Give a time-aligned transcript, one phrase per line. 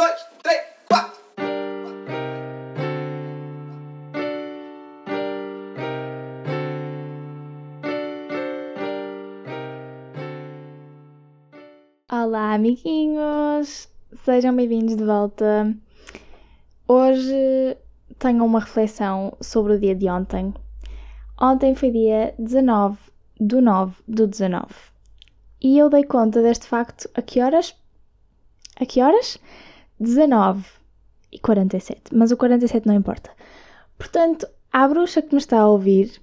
[0.00, 1.20] dois, três, quatro.
[12.10, 13.90] Olá, amiguinhos!
[14.24, 15.76] Sejam bem-vindos de volta.
[16.88, 17.76] Hoje
[18.18, 20.54] tenho uma reflexão sobre o dia de ontem.
[21.38, 22.96] Ontem foi dia 19
[23.38, 24.66] do 9 do 19
[25.60, 27.76] e eu dei conta deste facto a que horas?
[28.80, 29.38] A que horas?
[30.00, 30.64] 19
[31.30, 33.30] e 47, mas o 47 não importa.
[33.98, 36.20] Portanto, à bruxa que me está a ouvir,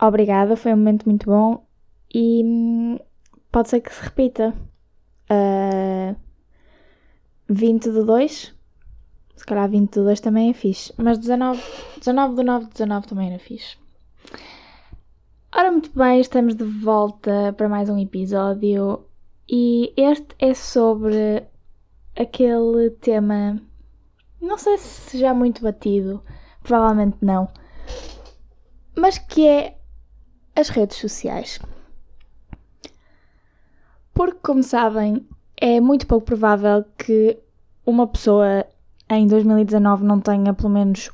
[0.00, 1.66] obrigada, foi um momento muito bom
[2.14, 2.98] e hum,
[3.52, 4.54] pode ser que se repita.
[5.30, 6.16] Uh,
[7.48, 8.54] 20 de 2,
[9.36, 11.62] se calhar 20 de 2 também é fixe, mas 19,
[11.98, 13.76] 19 de 9 de 19 também era fixe.
[15.54, 19.06] Ora, muito bem, estamos de volta para mais um episódio
[19.48, 21.42] e este é sobre
[22.18, 23.60] aquele tema,
[24.40, 26.22] não sei se já muito batido,
[26.62, 27.48] provavelmente não,
[28.96, 29.78] mas que é
[30.56, 31.60] as redes sociais.
[34.12, 35.24] Porque, como sabem,
[35.56, 37.38] é muito pouco provável que
[37.86, 38.66] uma pessoa
[39.08, 41.10] em 2019 não tenha pelo menos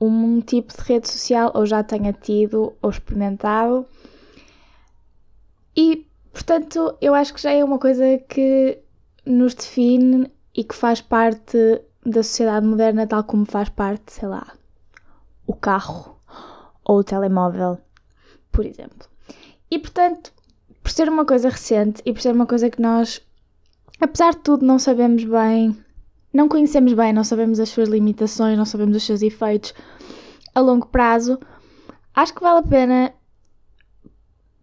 [0.00, 3.86] um tipo de rede social ou já tenha tido ou experimentado.
[5.76, 8.78] E, portanto, eu acho que já é uma coisa que
[9.26, 14.54] nos define e que faz parte da sociedade moderna, tal como faz parte, sei lá,
[15.46, 16.18] o carro
[16.82, 17.78] ou o telemóvel,
[18.50, 19.06] por exemplo.
[19.70, 20.32] E, portanto,
[20.82, 23.20] por ser uma coisa recente e por ser uma coisa que nós,
[24.00, 25.76] apesar de tudo, não sabemos bem,
[26.32, 29.74] não conhecemos bem, não sabemos as suas limitações, não sabemos os seus efeitos
[30.54, 31.38] a longo prazo,
[32.14, 33.12] acho que vale a pena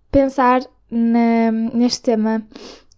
[0.09, 2.41] pensar na, neste tema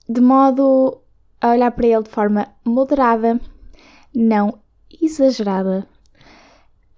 [0.07, 1.01] de modo
[1.45, 3.39] a olhar para ele de forma moderada,
[4.13, 4.57] não
[4.99, 5.87] exagerada.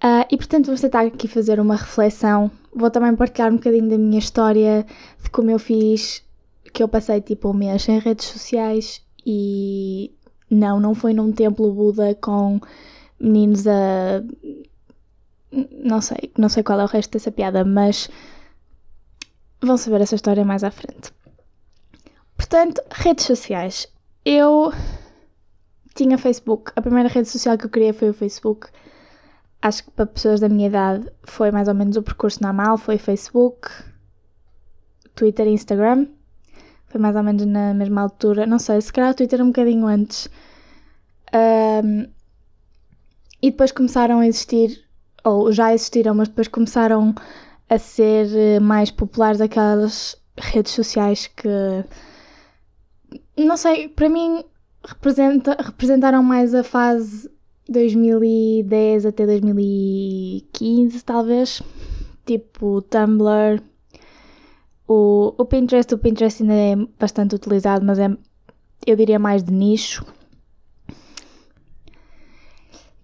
[0.02, 2.50] Uh, e portanto, vamos tentar aqui fazer uma reflexão.
[2.74, 4.86] Vou também partilhar um bocadinho da minha história,
[5.22, 6.24] de como eu fiz,
[6.72, 10.14] que eu passei tipo um mês sem redes sociais e
[10.50, 12.58] não, não foi num templo Buda com
[13.20, 14.22] meninos a.
[15.52, 18.08] Não sei, não sei qual é o resto dessa piada, mas
[19.60, 21.12] vão saber essa história mais à frente.
[22.34, 23.88] Portanto, redes sociais.
[24.30, 24.74] Eu
[25.94, 26.70] tinha Facebook.
[26.76, 28.68] A primeira rede social que eu criei foi o Facebook.
[29.62, 32.76] Acho que para pessoas da minha idade foi mais ou menos o percurso normal.
[32.76, 33.70] Foi Facebook,
[35.14, 36.08] Twitter e Instagram.
[36.88, 38.44] Foi mais ou menos na mesma altura.
[38.44, 40.28] Não sei, se calhar o Twitter um bocadinho antes.
[41.82, 42.06] Um,
[43.40, 44.84] e depois começaram a existir,
[45.24, 47.14] ou já existiram, mas depois começaram
[47.66, 51.48] a ser mais populares aquelas redes sociais que
[53.44, 54.44] não sei, para mim
[54.84, 57.30] representa, representaram mais a fase
[57.68, 61.62] 2010 até 2015, talvez.
[62.24, 63.62] Tipo Tumblr.
[64.86, 68.08] O, o Pinterest, o Pinterest ainda é bastante utilizado, mas é,
[68.86, 70.04] eu diria, mais de nicho.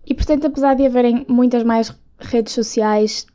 [0.07, 3.27] E portanto, apesar de haverem muitas mais redes sociais,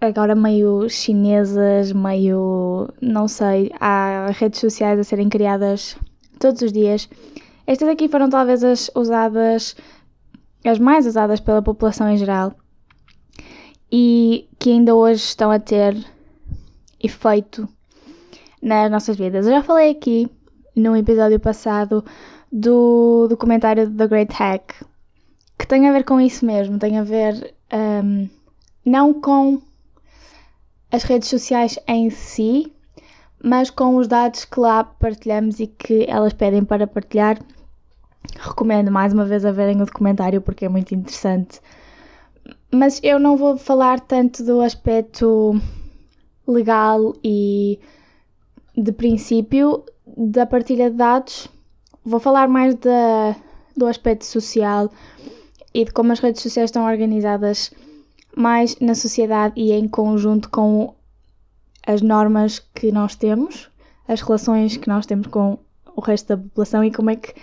[0.00, 2.88] agora meio chinesas, meio.
[3.00, 5.96] não sei, há redes sociais a serem criadas
[6.38, 7.08] todos os dias.
[7.66, 9.76] Estas aqui foram talvez as usadas,
[10.64, 12.54] as mais usadas pela população em geral
[13.90, 15.96] e que ainda hoje estão a ter
[17.02, 17.68] efeito
[18.62, 19.46] nas nossas vidas.
[19.46, 20.28] Eu já falei aqui
[20.74, 22.04] no episódio passado
[22.50, 24.74] do documentário The Great Hack,
[25.58, 28.28] que tem a ver com isso mesmo, tem a ver um,
[28.84, 29.60] não com
[30.90, 32.72] as redes sociais em si,
[33.42, 37.38] mas com os dados que lá partilhamos e que elas pedem para partilhar.
[38.38, 41.60] Recomendo mais uma vez a verem o documentário porque é muito interessante.
[42.72, 45.58] Mas eu não vou falar tanto do aspecto
[46.46, 47.78] legal e
[48.76, 51.48] de princípio da partilha de dados.
[52.04, 53.36] Vou falar mais da,
[53.76, 54.90] do aspecto social
[55.72, 57.72] e de como as redes sociais estão organizadas
[58.36, 60.94] mais na sociedade e em conjunto com
[61.88, 63.70] as normas que nós temos,
[64.06, 65.58] as relações que nós temos com
[65.96, 67.34] o resto da população e como é que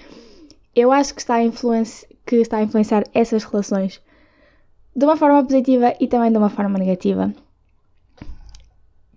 [0.76, 1.40] eu acho que está a,
[2.26, 4.00] que está a influenciar essas relações
[4.96, 7.34] de uma forma positiva e também de uma forma negativa.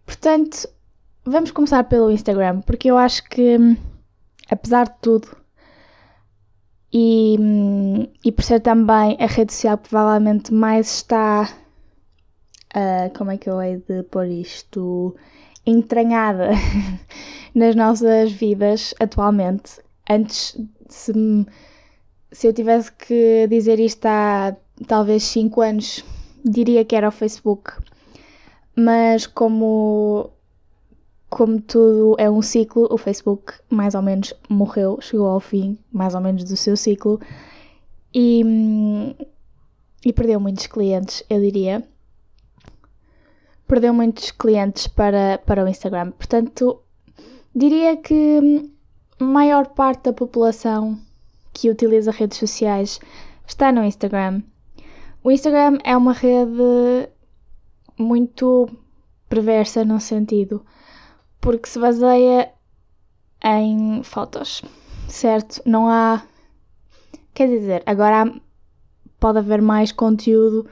[0.07, 0.67] Portanto,
[1.27, 3.77] vamos começar pelo Instagram, porque eu acho que,
[4.51, 5.29] apesar de tudo,
[6.91, 7.37] e,
[8.25, 11.51] e por ser também a rede social que provavelmente mais está
[12.75, 15.15] uh, como é que eu hei de pôr isto,
[15.67, 16.51] entranhada
[17.55, 19.81] nas nossas vidas atualmente.
[20.09, 20.57] Antes,
[20.89, 21.13] se
[22.31, 24.55] se eu tivesse que dizer isto há
[24.87, 26.05] talvez 5 anos,
[26.45, 27.73] diria que era o Facebook.
[28.77, 30.31] Mas como
[31.31, 36.15] como tudo é um ciclo, o Facebook mais ou menos morreu, chegou ao fim, mais
[36.15, 37.21] ou menos, do seu ciclo
[38.15, 39.15] e,
[40.05, 41.87] e perdeu muitos clientes, eu diria.
[43.69, 46.11] Perdeu muitos clientes para, para o Instagram.
[46.13, 46.83] Portanto,
[47.55, 48.69] diria que
[49.21, 50.99] a maior parte da população
[51.53, 52.99] que utiliza redes sociais
[53.47, 54.43] está no Instagram.
[55.23, 57.09] O Instagram é uma rede
[57.99, 58.69] muito
[59.29, 60.65] perversa no sentido
[61.41, 62.53] porque se baseia
[63.43, 64.63] em fotos,
[65.09, 65.63] certo?
[65.65, 66.23] Não há.
[67.35, 68.41] Quer dizer, agora há...
[69.21, 70.69] pode haver mais conteúdo,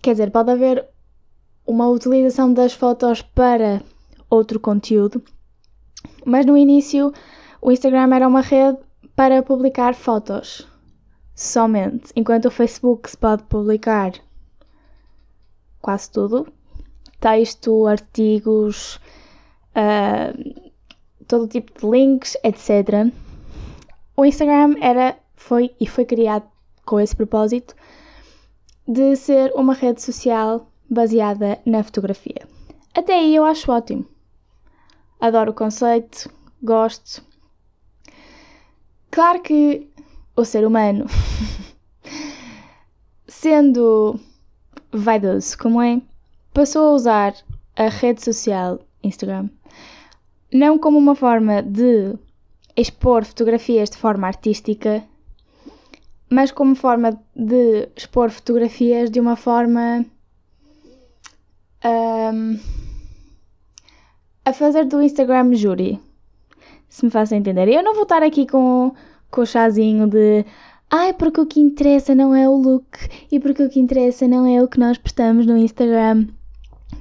[0.00, 0.88] quer dizer, pode haver
[1.68, 3.82] uma utilização das fotos para
[4.30, 5.22] outro conteúdo,
[6.24, 7.12] mas no início
[7.60, 8.78] o Instagram era uma rede
[9.14, 10.66] para publicar fotos
[11.34, 14.12] somente, enquanto o Facebook se pode publicar
[15.82, 16.50] quase tudo,
[17.20, 18.98] texto, artigos,
[19.76, 20.70] uh,
[21.26, 23.12] todo tipo de links, etc.
[24.16, 26.48] O Instagram era, foi e foi criado
[26.86, 27.74] com esse propósito
[28.86, 32.46] de ser uma rede social baseada na fotografia.
[32.94, 34.06] Até aí eu acho ótimo.
[35.20, 36.30] Adoro o conceito,
[36.62, 37.22] gosto.
[39.10, 39.88] Claro que
[40.36, 41.06] o ser humano,
[43.26, 44.18] sendo
[44.92, 46.00] vaidoso como é,
[46.52, 47.34] passou a usar
[47.76, 49.48] a rede social Instagram
[50.52, 52.14] não como uma forma de
[52.76, 55.04] expor fotografias de forma artística,
[56.30, 60.04] mas como forma de expor fotografias de uma forma
[61.84, 62.58] um,
[64.44, 66.00] a fazer do Instagram júri.
[66.88, 67.68] Se me fazem entender.
[67.68, 68.92] Eu não vou estar aqui com,
[69.30, 70.44] com o chazinho de
[70.90, 72.86] ai, porque o que interessa não é o look
[73.30, 76.28] e porque o que interessa não é o que nós postamos no Instagram.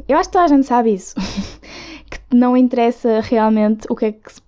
[0.07, 1.15] Eu acho que toda a gente sabe isso.
[2.33, 4.41] não interessa realmente o que é que se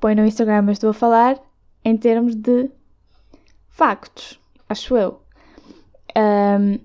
[0.00, 1.38] põe no Instagram, mas estou a falar
[1.84, 2.70] em termos de
[3.68, 5.22] factos, acho eu.
[6.16, 6.78] Um,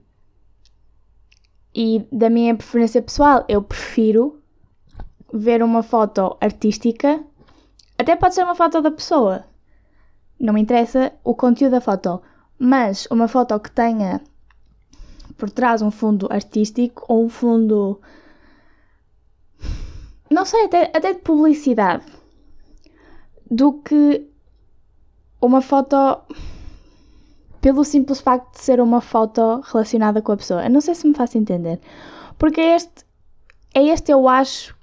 [1.75, 4.41] e da minha preferência pessoal, eu prefiro
[5.33, 7.23] ver uma foto artística,
[7.97, 9.45] até pode ser uma foto da pessoa,
[10.39, 12.21] não me interessa o conteúdo da foto,
[12.59, 14.21] mas uma foto que tenha
[15.37, 17.99] por trás um fundo artístico ou um fundo
[20.33, 22.03] não sei, até, até de publicidade,
[23.49, 24.27] do que
[25.39, 25.95] uma foto
[27.63, 30.65] pelo simples facto de ser uma foto relacionada com a pessoa.
[30.65, 31.80] Eu não sei se me faço entender.
[32.38, 33.06] Porque é este,
[33.74, 34.75] é este eu acho,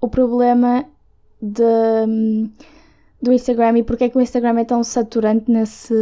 [0.00, 0.86] o problema
[1.42, 1.62] de,
[3.20, 5.94] do Instagram e porque é que o Instagram é tão saturante nesse,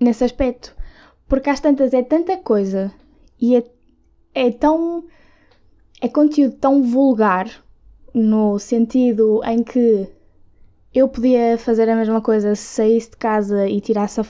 [0.00, 0.74] nesse aspecto.
[1.28, 2.92] Porque às tantas é tanta coisa
[3.40, 3.64] e é,
[4.34, 5.04] é tão
[6.00, 7.46] é conteúdo tão vulgar
[8.12, 10.08] no sentido em que
[10.94, 14.20] eu podia fazer a mesma coisa se saísse de casa e tirasse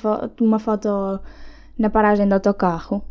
[0.40, 1.20] uma foto
[1.78, 3.02] na paragem do autocarro,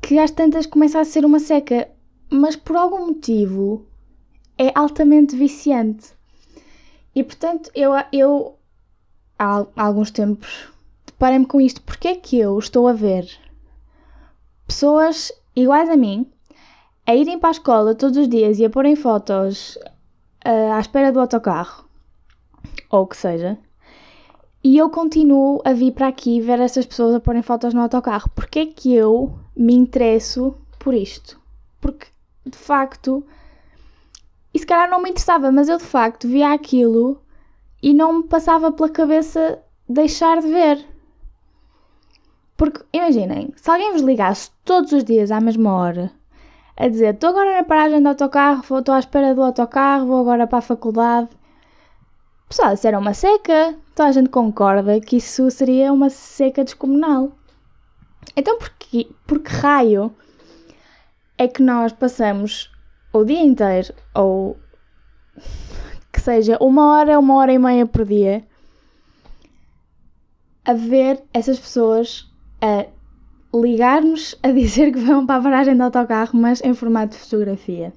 [0.00, 1.88] que às tantas começa a ser uma seca,
[2.30, 3.86] mas por algum motivo
[4.58, 6.12] é altamente viciante.
[7.14, 8.58] E portanto, eu, eu
[9.38, 10.68] há alguns tempos
[11.06, 11.82] deparei-me com isto.
[11.82, 13.28] Porque é que eu estou a ver
[14.66, 16.26] pessoas iguais a mim
[17.06, 19.78] a irem para a escola todos os dias e a porem fotos
[20.46, 21.84] uh, à espera do autocarro,
[22.90, 23.58] ou o que seja,
[24.62, 28.28] e eu continuo a vir para aqui ver essas pessoas a porem fotos no autocarro.
[28.34, 31.40] Porquê é que eu me interesso por isto?
[31.80, 32.06] Porque,
[32.44, 33.24] de facto,
[34.52, 37.22] e se calhar não me interessava, mas eu de facto via aquilo
[37.82, 40.84] e não me passava pela cabeça deixar de ver.
[42.54, 46.12] Porque, imaginem, se alguém vos ligasse todos os dias à mesma hora
[46.80, 50.46] a dizer: Estou agora na paragem do autocarro, estou à espera do autocarro, vou agora
[50.46, 51.28] para a faculdade.
[52.48, 53.76] Pessoal, isso era uma seca.
[53.94, 57.32] Toda a gente concorda que isso seria uma seca descomunal.
[58.34, 60.14] Então, por que, por que raio
[61.36, 62.72] é que nós passamos
[63.12, 64.58] o dia inteiro, ou
[66.10, 68.42] que seja uma hora, uma hora e meia por dia,
[70.64, 72.26] a ver essas pessoas
[72.62, 72.86] a
[73.54, 77.92] ligar-nos a dizer que vão para a paragem do autocarro, mas em formato de fotografia.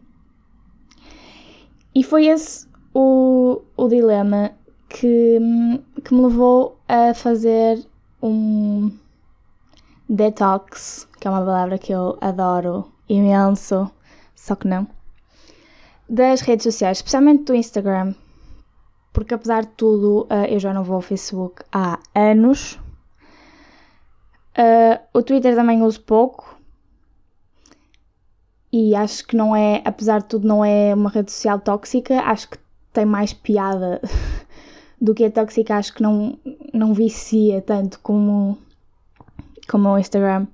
[1.96, 4.52] E foi esse o, o dilema
[4.90, 5.40] que,
[6.04, 7.86] que me levou a fazer
[8.22, 8.92] um
[10.10, 13.92] detox, que é uma palavra que eu adoro imenso,
[14.36, 14.88] só que não,
[16.10, 18.14] das redes sociais, especialmente do Instagram,
[19.12, 22.80] porque apesar de tudo uh, eu já não vou ao Facebook há anos.
[24.58, 26.60] Uh, o Twitter também uso pouco.
[28.72, 32.20] E acho que não é, apesar de tudo, não é uma rede social tóxica.
[32.22, 32.58] Acho que
[32.92, 34.02] tem mais piada
[35.00, 35.76] do que é tóxica.
[35.76, 36.38] Acho que não,
[36.74, 38.58] não vicia tanto como,
[39.70, 40.48] como o Instagram.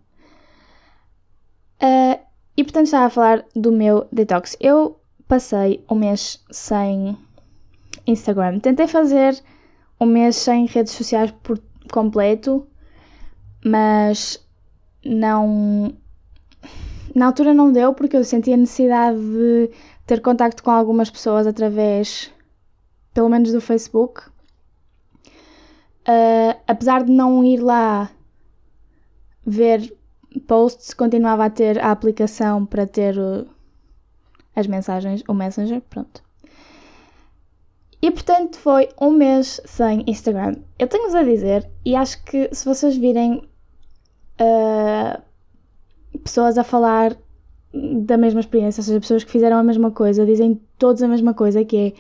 [1.82, 2.20] Uh,
[2.58, 4.58] e portanto estava a falar do meu detox.
[4.60, 7.18] Eu passei um mês sem
[8.06, 8.60] Instagram.
[8.60, 9.41] Tentei fazer
[10.00, 11.58] um mês sem redes sociais por
[11.91, 12.68] completo,
[13.63, 14.44] mas
[15.04, 15.94] não.
[17.16, 19.72] Na altura não deu porque eu sentia a necessidade de
[20.06, 22.32] ter contacto com algumas pessoas através,
[23.13, 24.22] pelo menos do Facebook.
[26.08, 28.10] Uh, apesar de não ir lá
[29.46, 29.96] ver
[30.48, 33.16] posts, continuava a ter a aplicação para ter
[34.56, 36.24] as mensagens, o Messenger, pronto.
[38.01, 40.56] E portanto foi um mês sem Instagram.
[40.78, 43.49] Eu tenho-vos a dizer, e acho que se vocês virem
[44.39, 45.22] uh,
[46.24, 47.15] pessoas a falar
[47.74, 51.34] da mesma experiência, ou seja, pessoas que fizeram a mesma coisa, dizem todos a mesma
[51.34, 51.93] coisa, que é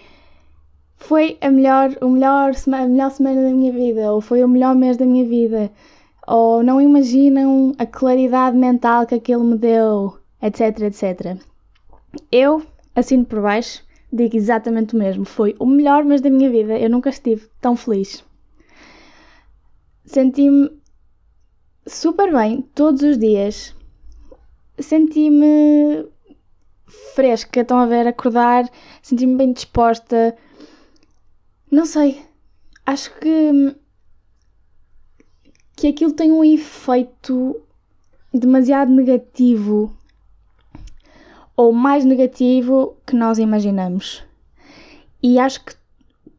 [0.97, 4.75] foi a melhor, o melhor, a melhor semana da minha vida, ou foi o melhor
[4.75, 5.71] mês da minha vida,
[6.27, 11.37] ou não imaginam a claridade mental que aquele me deu, etc, etc.
[12.31, 12.61] Eu
[12.95, 15.25] assino por baixo digo exatamente o mesmo.
[15.25, 16.77] Foi o melhor mês da minha vida.
[16.77, 18.23] Eu nunca estive tão feliz.
[20.05, 20.71] Senti-me
[21.89, 23.75] super bem todos os dias.
[24.79, 26.07] Senti-me
[27.15, 28.69] fresca, estão a ver, acordar,
[29.01, 30.35] senti-me bem disposta.
[31.71, 32.21] Não sei.
[32.85, 33.75] Acho que
[35.75, 37.61] que aquilo tem um efeito
[38.33, 39.95] demasiado negativo
[41.55, 44.23] ou mais negativo que nós imaginamos.
[45.23, 45.73] E acho que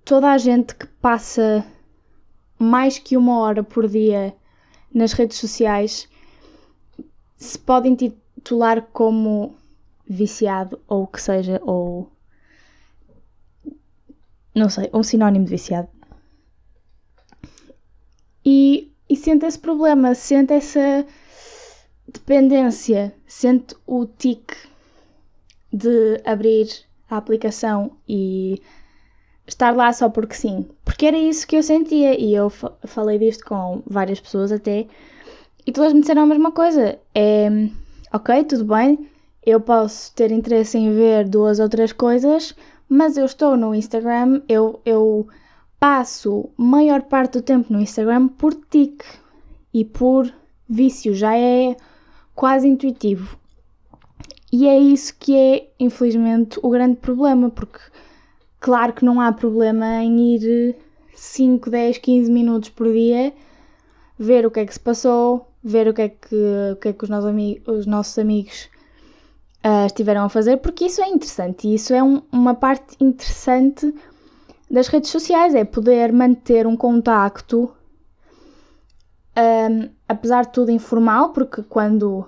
[0.04, 1.64] toda a gente que passa
[2.58, 4.34] mais que uma hora por dia
[4.92, 6.08] nas redes sociais
[7.36, 9.56] se pode intitular como
[10.06, 12.10] viciado ou o que seja, ou
[14.54, 15.88] não sei, um sinónimo de viciado.
[18.44, 21.06] E, e sente esse problema, sente essa
[22.06, 24.56] dependência, sente o tique
[25.72, 26.68] de abrir
[27.08, 28.60] a aplicação e
[29.52, 30.66] estar lá só porque sim.
[30.84, 32.50] Porque era isso que eu sentia e eu
[32.84, 34.86] falei disto com várias pessoas até
[35.66, 36.98] e todas me disseram a mesma coisa.
[37.14, 37.48] É
[38.12, 39.08] ok, tudo bem,
[39.44, 42.54] eu posso ter interesse em ver duas ou três coisas,
[42.88, 45.28] mas eu estou no Instagram, eu, eu
[45.78, 49.04] passo maior parte do tempo no Instagram por tique
[49.72, 50.32] e por
[50.68, 51.76] vício, já é
[52.34, 53.38] quase intuitivo.
[54.52, 57.78] E é isso que é, infelizmente, o grande problema, porque
[58.60, 60.76] claro que não há problema em ir
[61.14, 63.32] 5, 10, 15 minutos por dia
[64.20, 66.36] ver o que é que se passou, ver o que é que,
[66.72, 68.68] o que, é que os, nossos amigos, os nossos amigos
[69.64, 73.94] uh, estiveram a fazer, porque isso é interessante e isso é um, uma parte interessante
[74.70, 77.74] das redes sociais, é poder manter um contacto,
[79.36, 82.26] um, apesar de tudo informal, porque quando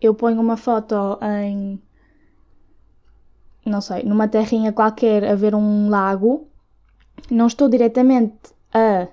[0.00, 1.82] eu ponho uma foto em.
[3.66, 6.46] Não sei, numa terrinha qualquer a ver um lago,
[7.30, 9.08] não estou diretamente a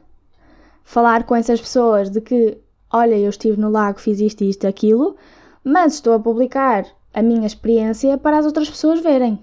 [0.84, 2.58] falar com essas pessoas de que,
[2.92, 5.16] olha, eu estive no lago, fiz isto, isto, aquilo,
[5.64, 9.40] mas estou a publicar a minha experiência para as outras pessoas verem.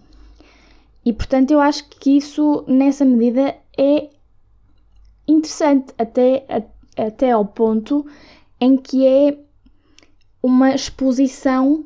[1.05, 4.11] E portanto eu acho que isso, nessa medida, é
[5.27, 6.45] interessante até,
[6.97, 8.07] até ao ponto
[8.61, 9.39] em que é
[10.43, 11.85] uma exposição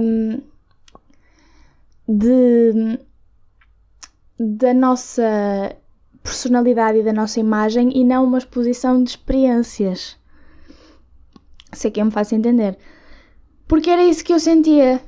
[0.00, 0.40] um,
[2.08, 2.98] de,
[4.38, 5.76] da nossa
[6.22, 10.16] personalidade e da nossa imagem e não uma exposição de experiências.
[11.72, 12.78] Sei que eu me faço entender.
[13.66, 15.02] Porque era isso que eu sentia.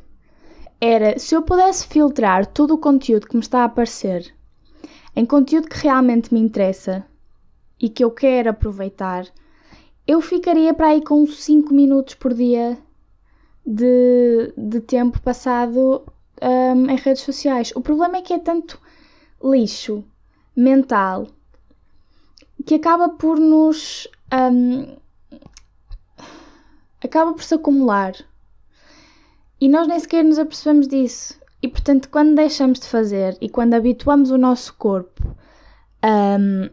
[0.80, 4.34] Era se eu pudesse filtrar todo o conteúdo que me está a aparecer
[5.14, 7.06] em conteúdo que realmente me interessa
[7.80, 9.26] e que eu quero aproveitar
[10.06, 12.78] eu ficaria para aí com 5 minutos por dia
[13.66, 16.04] de, de tempo passado
[16.42, 17.72] um, em redes sociais.
[17.74, 18.80] O problema é que é tanto
[19.42, 20.04] lixo
[20.54, 21.26] mental
[22.64, 24.08] que acaba por nos.
[24.32, 24.96] Um,
[27.02, 28.14] acaba por se acumular.
[29.60, 31.38] E nós nem sequer nos apercebemos disso.
[31.62, 35.36] E portanto, quando deixamos de fazer e quando habituamos o nosso corpo
[36.04, 36.68] um,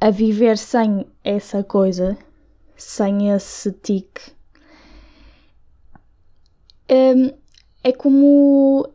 [0.00, 2.16] a viver sem essa coisa,
[2.76, 4.32] sem esse tique.
[6.88, 7.32] Um,
[7.86, 8.88] é como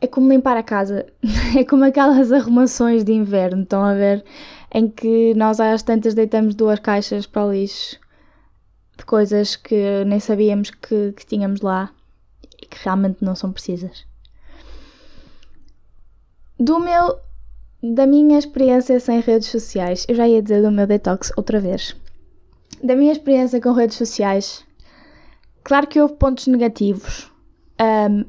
[0.00, 1.06] é como limpar a casa.
[1.56, 4.24] É como aquelas arrumações de inverno, estão a ver?
[4.74, 7.98] Em que nós às tantas deitamos duas caixas para o lixo
[8.98, 11.90] de coisas que nem sabíamos que, que tínhamos lá
[12.60, 14.04] e que realmente não são precisas.
[16.58, 17.18] Do meu,
[17.82, 21.96] da minha experiência sem redes sociais, eu já ia dizer do meu detox outra vez.
[22.82, 24.64] Da minha experiência com redes sociais,
[25.62, 27.30] claro que houve pontos negativos.
[27.80, 28.24] Um,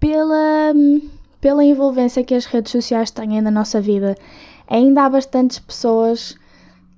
[0.00, 0.74] pela,
[1.40, 4.14] pela envolvência que as redes sociais têm na nossa vida,
[4.68, 6.36] ainda há bastantes pessoas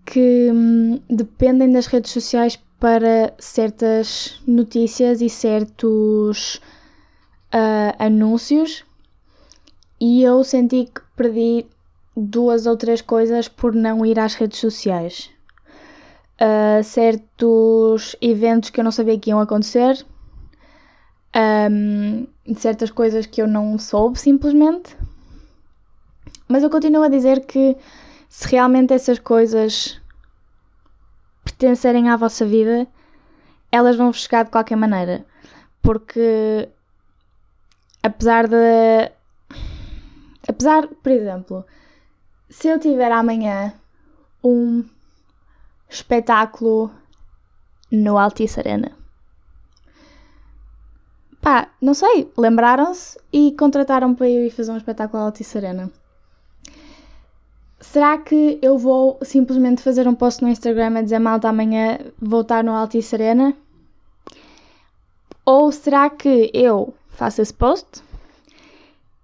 [0.05, 6.57] que hum, dependem das redes sociais para certas notícias e certos
[7.55, 8.85] uh, anúncios
[10.01, 11.67] e eu senti que perdi
[12.17, 15.31] duas ou três coisas por não ir às redes sociais.
[16.41, 20.05] Uh, certos eventos que eu não sabia que iam acontecer
[21.37, 24.97] um, certas coisas que eu não soube simplesmente.
[26.49, 27.77] Mas eu continuo a dizer que
[28.29, 30.01] se realmente essas coisas
[31.45, 32.87] pertencerem à vossa vida,
[33.71, 35.25] elas vão chegar de qualquer maneira.
[35.83, 36.69] Porque
[38.03, 39.13] apesar de.
[40.49, 41.67] Apesar, por exemplo,
[42.49, 43.75] se eu tiver amanhã
[44.43, 44.85] um
[45.89, 46.93] espetáculo
[47.91, 49.06] no Altice Arena
[51.47, 55.93] Pá, não sei, lembraram-se e contrataram para eu ir fazer um espetáculo à Altice Arena.
[57.79, 62.41] Será que eu vou simplesmente fazer um post no Instagram a dizer malta amanhã vou
[62.41, 63.55] estar no Altice Arena?
[65.45, 68.03] Ou será que eu faço esse post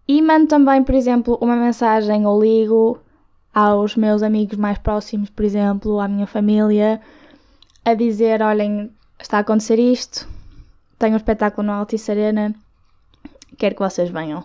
[0.06, 3.00] e mando também, por exemplo, uma mensagem ou ligo
[3.52, 7.00] aos meus amigos mais próximos, por exemplo, à minha família,
[7.84, 10.28] a dizer: olhem, está a acontecer isto,
[11.02, 12.54] tenho um espetáculo no Altice Arena,
[13.58, 14.44] quero que vocês venham.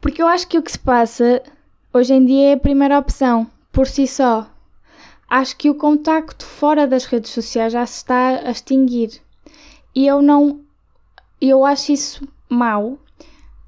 [0.00, 1.42] Porque eu acho que o que se passa
[1.92, 4.48] hoje em dia é a primeira opção, por si só.
[5.28, 9.20] Acho que o contacto fora das redes sociais já se está a extinguir.
[9.92, 10.60] E eu não.
[11.40, 12.96] Eu acho isso mau.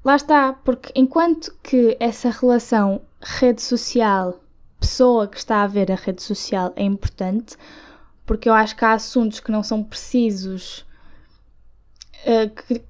[0.05, 4.39] Lá está, porque enquanto que essa relação rede social,
[4.79, 7.57] pessoa que está a ver a rede social é importante,
[8.25, 10.85] porque eu acho que há assuntos que não são precisos
[12.25, 12.81] uh, que,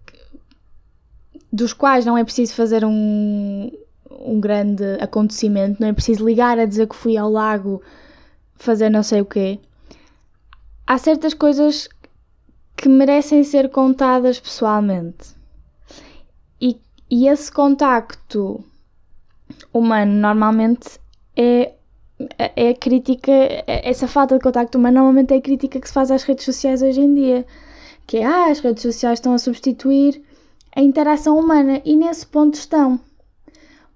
[1.51, 3.71] dos quais não é preciso fazer um,
[4.09, 7.81] um grande acontecimento, não é preciso ligar a dizer que fui ao lago
[8.55, 9.59] fazer não sei o quê.
[10.85, 11.89] Há certas coisas
[12.77, 15.35] que merecem ser contadas pessoalmente.
[16.59, 18.63] E, e esse contacto
[19.73, 20.99] humano normalmente
[21.35, 21.73] é,
[22.55, 23.31] é a crítica,
[23.67, 26.81] essa falta de contacto humano normalmente é a crítica que se faz às redes sociais
[26.81, 27.45] hoje em dia
[28.11, 30.21] que é ah, as redes sociais estão a substituir
[30.75, 32.99] a interação humana e nesse ponto estão.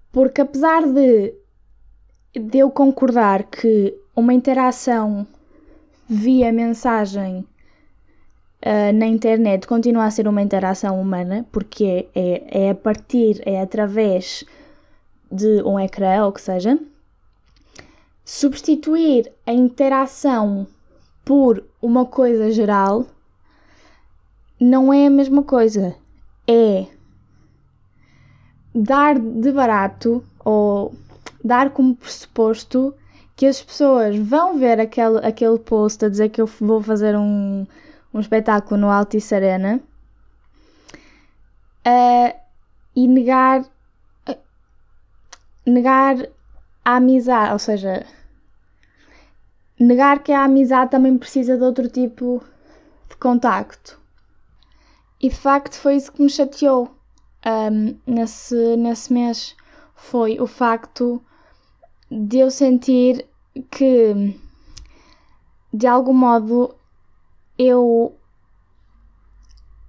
[0.10, 1.34] Porque apesar de,
[2.34, 5.28] de eu concordar que uma interação
[6.08, 7.46] via mensagem
[8.66, 13.42] uh, na internet continua a ser uma interação humana, porque é, é, é a partir,
[13.46, 14.46] é através
[15.30, 16.80] de um ecrã ou que seja,
[18.24, 20.66] substituir a interação
[21.26, 23.08] por uma coisa geral
[24.66, 25.96] não é a mesma coisa.
[26.48, 26.88] É
[28.74, 30.94] dar de barato ou
[31.44, 32.94] dar como pressuposto
[33.36, 37.66] que as pessoas vão ver aquele, aquele post a dizer que eu vou fazer um,
[38.14, 39.80] um espetáculo no Altice Arena
[41.86, 42.40] uh,
[42.96, 44.38] e negar uh,
[45.66, 46.18] negar
[46.84, 48.06] a amizade, ou seja,
[49.80, 52.44] negar que a amizade também precisa de outro tipo
[53.10, 54.05] de contacto.
[55.22, 56.90] E de facto foi isso que me chateou
[57.46, 59.56] um, nesse, nesse mês.
[59.96, 61.22] Foi o facto
[62.12, 63.26] de eu sentir
[63.72, 64.36] que
[65.74, 66.76] de algum modo
[67.58, 68.14] eu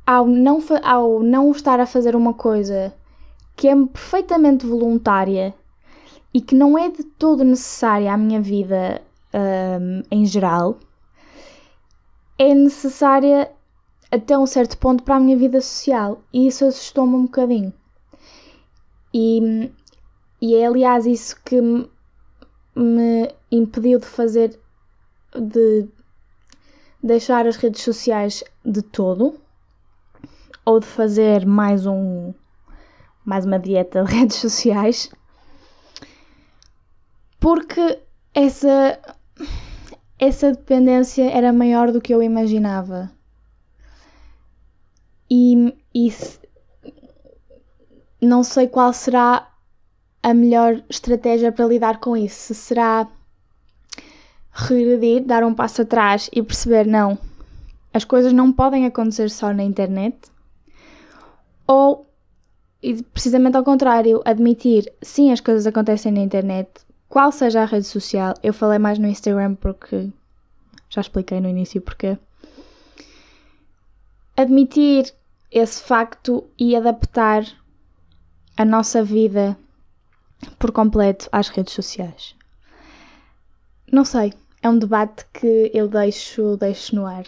[0.06, 2.94] ao não, ao não estar a fazer uma coisa
[3.56, 5.54] que é perfeitamente voluntária
[6.32, 10.78] e que não é de todo necessária à minha vida um, em geral,
[12.38, 13.50] é necessária
[14.10, 16.22] até um certo ponto para a minha vida social.
[16.32, 17.72] E isso assustou-me um bocadinho.
[19.12, 19.70] E,
[20.40, 24.60] e é aliás isso que me impediu de fazer,
[25.34, 25.88] de
[27.02, 29.40] deixar as redes sociais de todo
[30.64, 32.34] ou de fazer mais um
[33.24, 35.10] mais uma dieta de redes sociais.
[37.40, 38.00] Porque
[38.34, 39.00] essa
[40.18, 43.15] essa dependência era maior do que eu imaginava
[45.30, 46.12] e, e
[48.20, 49.50] não sei qual será
[50.22, 52.52] a melhor estratégia para lidar com isso.
[52.52, 53.08] Se será
[54.52, 57.18] regredir, dar um passo atrás e perceber, não,
[57.92, 60.18] as coisas não podem acontecer só na internet,
[61.66, 62.06] ou
[62.82, 66.68] e precisamente ao contrário, admitir sim as coisas acontecem na internet,
[67.08, 68.34] qual seja a rede social.
[68.42, 70.08] Eu falei mais no Instagram porque
[70.88, 72.18] já expliquei no início porque
[74.36, 75.12] admitir
[75.50, 77.44] esse facto e adaptar
[78.56, 79.56] a nossa vida
[80.58, 82.34] por completo às redes sociais.
[83.90, 87.24] Não sei, é um debate que eu deixo, deixo no ar.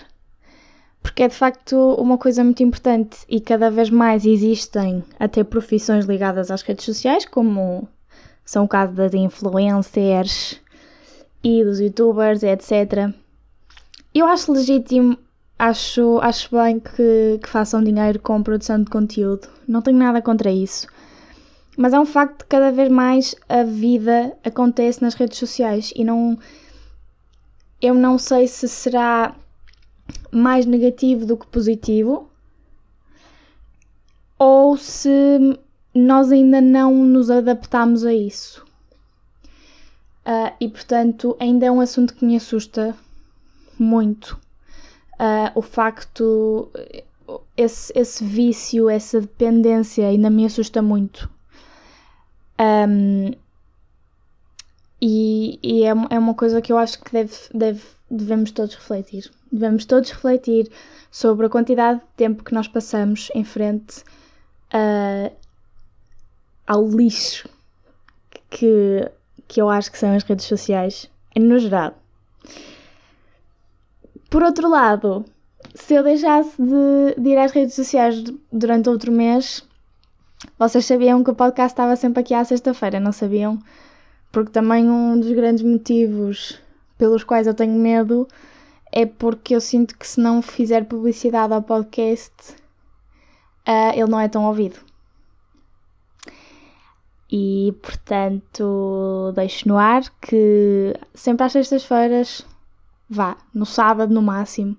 [1.00, 6.04] Porque é de facto uma coisa muito importante e cada vez mais existem até profissões
[6.04, 7.88] ligadas às redes sociais, como
[8.44, 10.60] são o caso das influencers
[11.42, 13.14] e dos youtubers, etc.
[14.14, 15.16] Eu acho legítimo,
[15.58, 20.50] acho, acho bem que, que façam dinheiro com produção de conteúdo, não tenho nada contra
[20.50, 20.86] isso.
[21.76, 26.04] Mas é um facto que cada vez mais a vida acontece nas redes sociais e
[26.04, 26.38] não.
[27.80, 29.34] Eu não sei se será
[30.32, 32.28] mais negativo do que positivo
[34.38, 35.58] ou se
[35.94, 38.64] nós ainda não nos adaptamos a isso.
[40.26, 42.94] Uh, e portanto, ainda é um assunto que me assusta
[43.78, 44.38] muito.
[45.18, 46.70] Uh, o facto,
[47.56, 51.28] esse, esse vício, essa dependência ainda me assusta muito.
[52.60, 53.32] Um,
[55.00, 59.30] e, e é, é, uma coisa que eu acho que deve, deve, devemos todos refletir.
[59.50, 60.70] Devemos todos refletir
[61.10, 64.02] sobre a quantidade de tempo que nós passamos em frente
[64.74, 65.32] uh,
[66.66, 67.48] ao lixo
[68.50, 69.10] que,
[69.46, 71.94] que eu acho que são as redes sociais, no geral.
[74.30, 75.24] Por outro lado,
[75.74, 79.66] se eu deixasse de, de ir às redes sociais durante outro mês,
[80.58, 83.58] vocês sabiam que o podcast estava sempre aqui à sexta-feira, não sabiam?
[84.30, 86.60] Porque também um dos grandes motivos
[86.98, 88.28] pelos quais eu tenho medo
[88.92, 92.32] é porque eu sinto que se não fizer publicidade ao podcast,
[93.66, 94.78] uh, ele não é tão ouvido.
[97.30, 102.46] E portanto, deixo no ar que sempre às sextas-feiras,
[103.08, 104.76] vá, no sábado no máximo,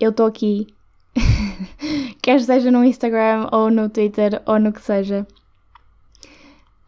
[0.00, 0.66] eu estou aqui
[2.22, 5.26] quer seja no Instagram ou no Twitter ou no que seja.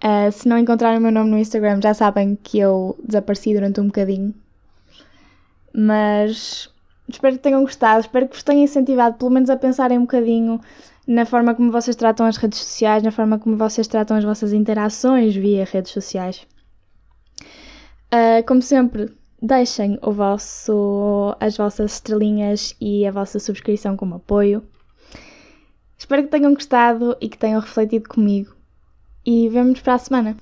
[0.02, 3.80] Uh, se não encontrarem o meu nome no Instagram, já sabem que eu desapareci durante
[3.80, 4.34] um bocadinho.
[5.74, 6.72] Mas
[7.08, 10.60] espero que tenham gostado, espero que vos tenha incentivado pelo menos a pensarem um bocadinho
[11.06, 14.52] na forma como vocês tratam as redes sociais, na forma como vocês tratam as vossas
[14.52, 16.46] interações via redes sociais.
[18.12, 24.62] Uh, como sempre, deixem o vosso, as vossas estrelinhas e a vossa subscrição como apoio.
[25.96, 28.54] Espero que tenham gostado e que tenham refletido comigo.
[29.24, 30.36] E vemo-nos para a semana.